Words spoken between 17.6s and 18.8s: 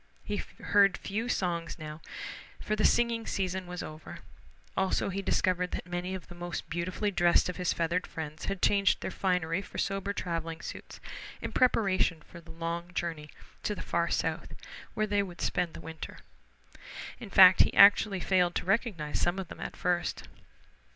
he actually failed to